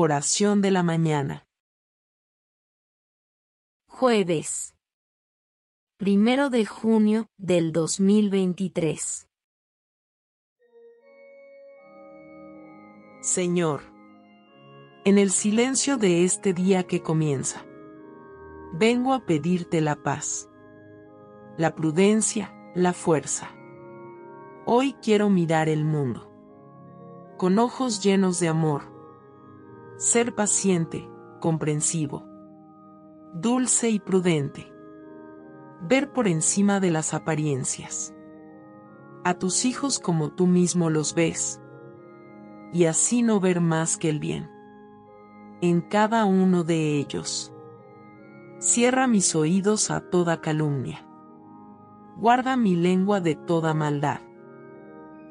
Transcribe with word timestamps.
Oración 0.00 0.62
de 0.62 0.70
la 0.70 0.84
mañana. 0.84 1.48
Jueves. 3.88 4.76
Primero 5.96 6.50
de 6.50 6.64
junio 6.66 7.26
del 7.36 7.72
2023. 7.72 9.28
Señor, 13.22 13.80
en 15.04 15.18
el 15.18 15.32
silencio 15.32 15.96
de 15.96 16.22
este 16.22 16.54
día 16.54 16.84
que 16.84 17.02
comienza, 17.02 17.66
vengo 18.74 19.12
a 19.12 19.26
pedirte 19.26 19.80
la 19.80 19.96
paz, 19.96 20.48
la 21.56 21.74
prudencia, 21.74 22.54
la 22.76 22.92
fuerza. 22.92 23.50
Hoy 24.64 24.92
quiero 25.02 25.28
mirar 25.28 25.68
el 25.68 25.84
mundo 25.84 26.32
con 27.36 27.58
ojos 27.58 28.00
llenos 28.00 28.38
de 28.38 28.46
amor 28.46 28.97
ser 29.98 30.32
paciente, 30.32 31.10
comprensivo, 31.40 32.24
dulce 33.34 33.90
y 33.90 33.98
prudente. 33.98 34.72
Ver 35.82 36.12
por 36.12 36.28
encima 36.28 36.78
de 36.78 36.92
las 36.92 37.14
apariencias. 37.14 38.14
A 39.24 39.34
tus 39.34 39.64
hijos 39.64 39.98
como 39.98 40.30
tú 40.30 40.46
mismo 40.46 40.88
los 40.88 41.16
ves. 41.16 41.60
Y 42.72 42.84
así 42.84 43.22
no 43.22 43.40
ver 43.40 43.60
más 43.60 43.96
que 43.96 44.08
el 44.08 44.20
bien. 44.20 44.48
En 45.62 45.80
cada 45.80 46.26
uno 46.26 46.62
de 46.62 46.96
ellos. 46.96 47.52
Cierra 48.60 49.08
mis 49.08 49.34
oídos 49.34 49.90
a 49.90 50.00
toda 50.10 50.40
calumnia. 50.40 51.08
Guarda 52.16 52.56
mi 52.56 52.76
lengua 52.76 53.20
de 53.20 53.34
toda 53.34 53.74
maldad. 53.74 54.20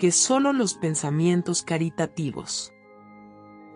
Que 0.00 0.10
solo 0.10 0.52
los 0.52 0.74
pensamientos 0.74 1.62
caritativos 1.62 2.72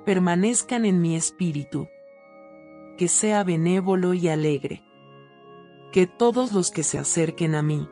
permanezcan 0.05 0.84
en 0.84 1.00
mi 1.00 1.17
espíritu. 1.17 1.89
Que 2.97 3.08
sea 3.08 3.45
benévolo 3.45 4.14
y 4.14 4.28
alegre. 4.28 4.84
Que 5.92 6.06
todos 6.06 6.53
los 6.53 6.70
que 6.70 6.83
se 6.83 6.98
acerquen 6.98 7.55
a 7.55 7.62
mí 7.62 7.89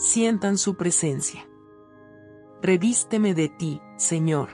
sientan 0.00 0.56
su 0.56 0.76
presencia. 0.76 1.46
Revísteme 2.62 3.34
de 3.34 3.48
ti, 3.50 3.82
Señor. 3.96 4.48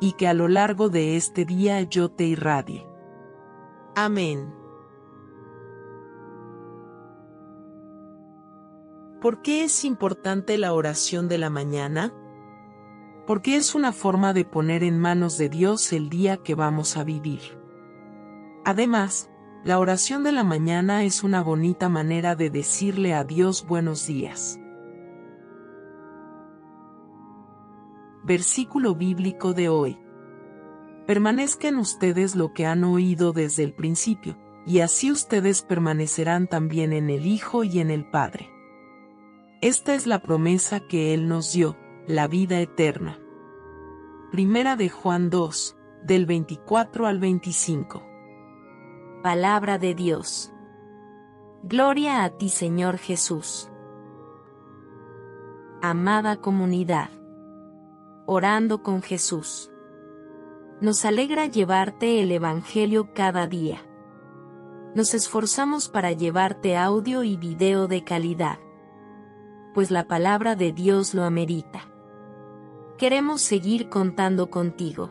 Y 0.00 0.12
que 0.12 0.26
a 0.26 0.34
lo 0.34 0.48
largo 0.48 0.88
de 0.88 1.16
este 1.16 1.44
día 1.44 1.82
yo 1.82 2.10
te 2.10 2.24
irradie. 2.24 2.86
Amén. 3.94 4.54
¿Por 9.20 9.42
qué 9.42 9.64
es 9.64 9.84
importante 9.84 10.58
la 10.58 10.72
oración 10.72 11.28
de 11.28 11.38
la 11.38 11.50
mañana? 11.50 12.12
Porque 13.32 13.56
es 13.56 13.74
una 13.74 13.92
forma 13.92 14.34
de 14.34 14.44
poner 14.44 14.84
en 14.84 14.98
manos 14.98 15.38
de 15.38 15.48
Dios 15.48 15.94
el 15.94 16.10
día 16.10 16.36
que 16.36 16.54
vamos 16.54 16.98
a 16.98 17.02
vivir. 17.02 17.40
Además, 18.62 19.30
la 19.64 19.78
oración 19.78 20.22
de 20.22 20.32
la 20.32 20.44
mañana 20.44 21.02
es 21.04 21.24
una 21.24 21.42
bonita 21.42 21.88
manera 21.88 22.34
de 22.36 22.50
decirle 22.50 23.14
a 23.14 23.24
Dios 23.24 23.66
buenos 23.66 24.06
días. 24.06 24.60
Versículo 28.22 28.94
bíblico 28.96 29.54
de 29.54 29.70
hoy. 29.70 29.98
Permanezcan 31.06 31.76
ustedes 31.76 32.36
lo 32.36 32.52
que 32.52 32.66
han 32.66 32.84
oído 32.84 33.32
desde 33.32 33.62
el 33.62 33.72
principio, 33.72 34.36
y 34.66 34.80
así 34.80 35.10
ustedes 35.10 35.62
permanecerán 35.62 36.48
también 36.48 36.92
en 36.92 37.08
el 37.08 37.24
Hijo 37.24 37.64
y 37.64 37.78
en 37.78 37.90
el 37.90 38.04
Padre. 38.10 38.50
Esta 39.62 39.94
es 39.94 40.06
la 40.06 40.20
promesa 40.20 40.80
que 40.80 41.14
Él 41.14 41.28
nos 41.28 41.54
dio, 41.54 41.78
la 42.06 42.28
vida 42.28 42.60
eterna. 42.60 43.20
Primera 44.32 44.76
de 44.76 44.88
Juan 44.88 45.28
2, 45.28 45.76
del 46.04 46.24
24 46.24 47.06
al 47.06 47.18
25. 47.20 48.02
Palabra 49.22 49.76
de 49.76 49.94
Dios. 49.94 50.50
Gloria 51.64 52.24
a 52.24 52.30
ti 52.30 52.48
Señor 52.48 52.96
Jesús. 52.96 53.70
Amada 55.82 56.36
comunidad. 56.36 57.10
Orando 58.24 58.82
con 58.82 59.02
Jesús. 59.02 59.70
Nos 60.80 61.04
alegra 61.04 61.44
llevarte 61.44 62.22
el 62.22 62.32
Evangelio 62.32 63.12
cada 63.12 63.46
día. 63.46 63.84
Nos 64.94 65.12
esforzamos 65.12 65.90
para 65.90 66.12
llevarte 66.12 66.78
audio 66.78 67.22
y 67.22 67.36
video 67.36 67.86
de 67.86 68.02
calidad. 68.02 68.58
Pues 69.74 69.90
la 69.90 70.06
palabra 70.06 70.56
de 70.56 70.72
Dios 70.72 71.12
lo 71.12 71.24
amerita 71.24 71.91
queremos 73.02 73.42
seguir 73.42 73.88
contando 73.88 74.48
contigo. 74.48 75.10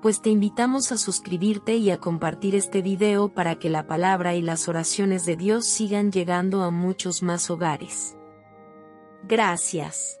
Pues 0.00 0.22
te 0.22 0.30
invitamos 0.30 0.92
a 0.92 0.96
suscribirte 0.96 1.74
y 1.74 1.90
a 1.90 1.98
compartir 1.98 2.54
este 2.54 2.82
video 2.82 3.34
para 3.34 3.56
que 3.58 3.68
la 3.68 3.88
palabra 3.88 4.36
y 4.36 4.42
las 4.42 4.68
oraciones 4.68 5.26
de 5.26 5.34
Dios 5.34 5.66
sigan 5.66 6.12
llegando 6.12 6.62
a 6.62 6.70
muchos 6.70 7.20
más 7.20 7.50
hogares. 7.50 8.16
Gracias. 9.24 10.20